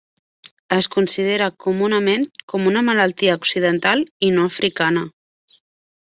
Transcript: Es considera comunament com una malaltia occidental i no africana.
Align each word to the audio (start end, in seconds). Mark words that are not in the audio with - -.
Es 0.77 0.85
considera 0.95 1.49
comunament 1.65 2.25
com 2.53 2.65
una 2.71 2.83
malaltia 2.89 3.37
occidental 3.41 4.03
i 4.29 4.33
no 4.39 4.49
africana. 4.55 5.07